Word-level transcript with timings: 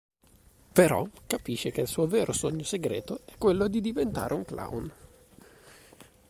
Però, 0.73 1.07
capisce 1.27 1.69
che 1.69 1.81
il 1.81 1.87
suo 1.87 2.07
vero 2.07 2.33
sogno 2.33 2.63
segreto 2.63 3.19
è 3.25 3.33
quello 3.37 3.67
di 3.67 3.81
diventare 3.81 4.33
un 4.33 4.43
clown. 4.43 4.93